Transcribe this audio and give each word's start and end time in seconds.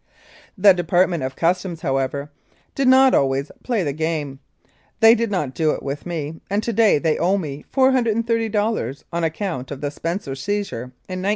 The 0.57 0.73
Department 0.73 1.21
of 1.21 1.35
Customs, 1.35 1.81
however, 1.81 2.31
did 2.73 2.87
not 2.87 3.13
always 3.13 3.51
"play 3.61 3.83
the 3.83 3.93
game." 3.93 4.39
They 4.99 5.13
did 5.13 5.29
not 5.29 5.53
do 5.53 5.73
it 5.73 5.83
with 5.83 6.07
me, 6.07 6.41
and 6.49 6.63
to 6.63 6.73
day 6.73 6.97
they 6.97 7.19
owe 7.19 7.37
me 7.37 7.65
$430 7.71 9.03
on 9.13 9.23
account 9.23 9.69
of 9.69 9.79
the 9.81 9.91
Spencer 9.91 10.33
seizure 10.33 10.85
in 11.07 11.21
1902. 11.21 11.27